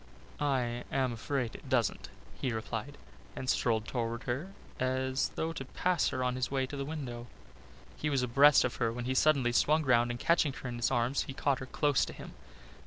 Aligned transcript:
"I 0.39 0.83
am 0.91 1.13
afraid 1.13 1.53
it 1.53 1.69
doesn't," 1.69 2.09
he 2.41 2.51
replied, 2.51 2.97
and 3.35 3.47
strolled 3.47 3.85
towards 3.87 4.23
her 4.25 4.51
as 4.79 5.29
though 5.35 5.53
to 5.53 5.63
pass 5.63 6.07
her 6.09 6.23
on 6.23 6.35
his 6.35 6.49
way 6.49 6.65
to 6.65 6.75
the 6.75 6.85
window. 6.85 7.27
He 7.97 8.09
was 8.09 8.23
abreast 8.23 8.63
of 8.63 8.77
her 8.77 8.91
when 8.91 9.05
he 9.05 9.13
suddenly 9.13 9.51
swung 9.51 9.83
round 9.83 10.09
and 10.09 10.19
catching 10.19 10.53
her 10.53 10.67
in 10.69 10.77
his 10.77 10.89
arms 10.89 11.25
he 11.27 11.33
caught 11.35 11.59
her 11.59 11.67
close 11.67 12.03
to 12.05 12.13
him. 12.13 12.33